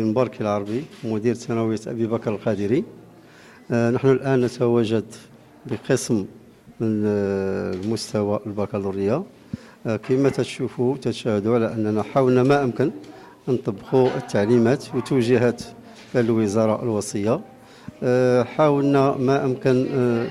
[0.00, 2.84] مبارك العربي مدير ثانوية أبي بكر القادري.
[3.70, 5.04] آه، نحن الآن نتواجد
[5.66, 6.26] بقسم
[6.80, 9.22] من آه، المستوى البكالوريا.
[9.86, 12.90] آه، كما تشوفوا تشاهدوا على أننا حاولنا ما أمكن
[13.48, 15.62] أن نطبقوا التعليمات وتوجيهات
[16.16, 17.40] الوزارة الوصية.
[18.02, 20.26] آه، حاولنا ما أمكن آه،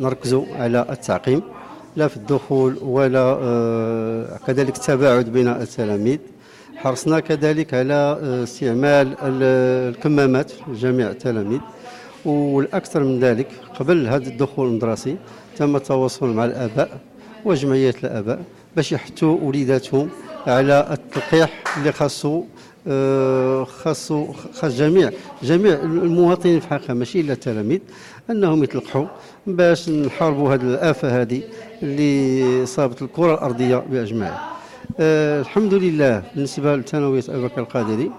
[0.00, 1.42] نركزوا على التعقيم
[1.96, 6.18] لا في الدخول ولا آه، كذلك التباعد بين التلاميذ.
[6.78, 11.60] حرصنا كذلك على آه، استعمال ال- الكمامات لجميع التلاميذ
[12.24, 13.46] والأكثر من ذلك
[13.80, 15.16] قبل هذا الدخول المدرسي
[15.56, 16.98] تم التواصل مع الآباء
[17.44, 18.40] وجمعيات الآباء
[18.76, 20.08] باش يحثوا وليداتهم
[20.46, 22.42] على التلقيح اللي خاصو
[22.88, 25.10] آه، خاصو خاص جميع
[25.42, 27.80] جميع المواطنين في الحقيقة ماشي إلا التلاميذ
[28.30, 29.06] أنهم يتلقحوا
[29.46, 31.42] باش نحاربوا هذه الآفة هذه
[31.82, 34.57] اللي صابت الكرة الأرضية بأجمعها.
[35.00, 38.10] آه، الحمد لله بالنسبة لثانويه أبي بكر القادري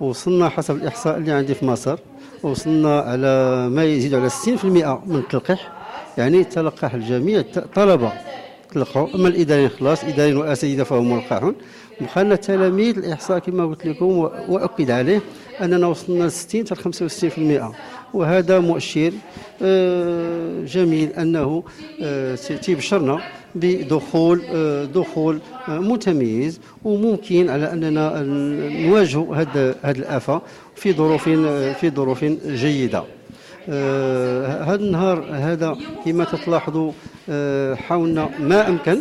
[0.00, 1.98] وصلنا حسب الإحصاء اللي عندي في مصر
[2.42, 4.64] وصلنا على ما يزيد على 60%
[5.06, 5.72] من التلقيح
[6.18, 8.12] يعني تلقح الجميع الطلبه
[8.72, 11.54] تلقحوا أما الإداريين خلاص إداريين وأساتذة فهم ملقحون.
[12.00, 14.06] وخلنا التلاميذ الإحصاء كما قلت لكم
[14.48, 15.20] واكد عليه.
[15.60, 16.74] أننا وصلنا ل 60 حتى
[17.70, 17.74] 65%
[18.14, 19.12] وهذا مؤشر
[19.62, 21.64] آه، جميل أنه
[22.02, 23.20] آه، تيبشرنا
[23.54, 26.60] بدخول آه، دخول متميز.
[26.84, 28.22] وممكن على أننا
[28.86, 30.42] نواجهوا هذا هذه الآفة
[30.76, 31.28] في ظروف
[31.78, 33.04] في ظروف جيدة.
[34.68, 36.92] هذا النهار هذا كما تلاحظوا
[37.74, 39.00] حاولنا ما أمكن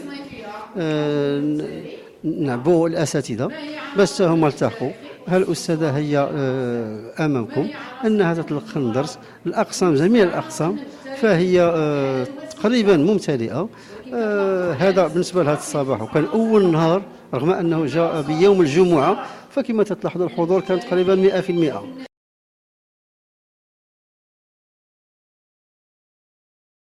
[2.24, 3.52] نعبوا الأساتذة
[3.98, 4.92] بس هم التحقوا.
[5.28, 7.68] ها الاستاذه هي آه، أمامكم
[8.06, 10.78] انها تتلقى الدرس؟ الأقسام جميع الأقسام
[11.22, 13.70] فهي آه، تقريبا ممتلئة.
[14.14, 16.02] آه، هذا بالنسبة لهذا الصباح.
[16.02, 17.02] وكان أول نهار
[17.34, 22.07] رغم أنه جاء بيوم الجمعة فكما تلاحظوا الحضور كان تقريبا 100%